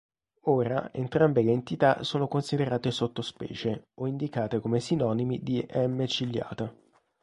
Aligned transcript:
Ora 0.47 0.89
entrambe 0.93 1.43
le 1.43 1.51
entità 1.51 2.01
sono 2.01 2.27
considerate 2.27 2.89
sottospecie 2.89 3.89
o 3.99 4.07
indicate 4.07 4.59
come 4.59 4.79
sinonimi 4.79 5.43
di 5.43 5.63
"M. 5.75 6.05
ciliata". 6.07 6.73